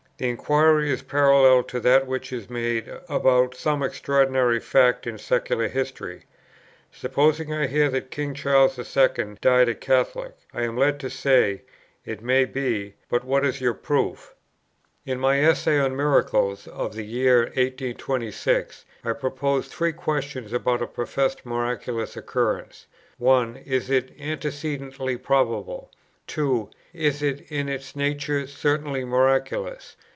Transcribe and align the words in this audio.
The 0.17 0.29
inquiry 0.29 0.91
is 0.91 1.01
parallel 1.01 1.63
to 1.63 1.79
that 1.79 2.05
which 2.05 2.31
is 2.31 2.47
made 2.47 2.87
about 3.09 3.55
some 3.55 3.81
extraordinary 3.81 4.59
fact 4.59 5.07
in 5.07 5.17
secular 5.17 5.67
history. 5.67 6.25
Supposing 6.91 7.51
I 7.51 7.65
hear 7.65 7.89
that 7.89 8.11
King 8.11 8.35
Charles 8.35 8.77
II. 8.77 9.37
died 9.41 9.67
a 9.67 9.73
Catholic, 9.73 10.35
I 10.53 10.61
am 10.61 10.77
led 10.77 10.99
to 10.99 11.09
say: 11.09 11.63
It 12.05 12.21
may 12.21 12.45
be, 12.45 12.93
but 13.09 13.23
what 13.23 13.43
is 13.43 13.61
your 13.61 13.73
proof? 13.73 14.35
In 15.07 15.19
my 15.19 15.41
Essay 15.43 15.79
on 15.79 15.95
Miracles 15.95 16.67
of 16.67 16.93
the 16.93 17.01
year 17.03 17.45
1826, 17.55 18.85
I 19.03 19.13
proposed 19.13 19.71
three 19.71 19.91
questions 19.91 20.53
about 20.53 20.83
a 20.83 20.87
professed 20.87 21.47
miraculous 21.47 22.15
occurrence: 22.15 22.85
1. 23.17 23.57
is 23.65 23.89
it 23.89 24.11
antecedently 24.19 25.17
probable? 25.17 25.89
2. 26.27 26.69
is 26.93 27.23
it 27.23 27.41
in 27.51 27.67
its 27.67 27.95
nature 27.95 28.45
certainly 28.45 29.03
miraculous? 29.03 29.95